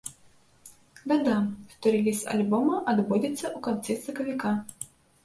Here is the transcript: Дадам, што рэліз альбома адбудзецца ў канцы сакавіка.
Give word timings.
Дадам, 1.11 1.43
што 1.73 1.85
рэліз 1.95 2.21
альбома 2.37 2.79
адбудзецца 2.95 3.45
ў 3.55 3.63
канцы 3.69 3.99
сакавіка. 4.07 4.57